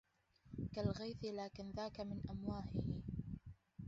كالغيث 0.73 1.23
لكن 1.23 1.71
ذاك 1.71 1.99
من 2.01 2.21
أمواهه 2.29 2.83